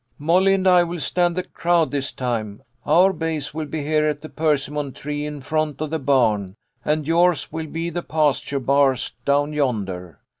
"Molly 0.17 0.55
and 0.55 0.67
I 0.67 0.83
will 0.83 0.99
stand 0.99 1.35
the 1.35 1.43
crowd, 1.43 1.91
this 1.91 2.11
time. 2.11 2.63
Our 2.87 3.13
base 3.13 3.53
will 3.53 3.67
be 3.67 3.83
here 3.83 4.05
at 4.07 4.21
the 4.21 4.29
persimmon 4.29 4.93
tree 4.93 5.27
in 5.27 5.41
front 5.41 5.79
of 5.79 5.91
the 5.91 5.99
barn, 5.99 6.55
and 6.83 7.07
yours 7.07 7.51
will 7.51 7.67
be 7.67 7.91
the 7.91 8.01
pasture 8.01 8.59
bars 8.59 9.13
down 9.25 9.53
yonder. 9.53 10.19